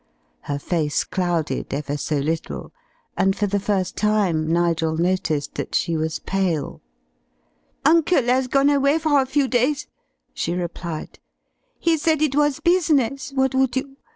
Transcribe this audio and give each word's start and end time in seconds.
Her 0.45 0.57
face 0.57 1.03
clouded 1.03 1.75
ever 1.75 1.95
so 1.95 2.17
little, 2.17 2.71
and 3.15 3.35
for 3.35 3.45
the 3.45 3.59
first 3.59 3.95
time 3.95 4.51
Nigel 4.51 4.97
noticed 4.97 5.53
that 5.53 5.75
she 5.75 5.95
was 5.95 6.17
pale. 6.17 6.81
"Uncle 7.85 8.23
has 8.23 8.47
gone 8.47 8.71
away 8.71 8.97
for 8.97 9.21
a 9.21 9.27
few 9.27 9.47
days," 9.47 9.85
she 10.33 10.55
replied. 10.55 11.19
"He 11.77 11.97
said 11.97 12.23
it 12.23 12.35
was 12.35 12.59
business 12.59 13.31
what 13.35 13.53
would 13.53 13.75
you? 13.75 13.97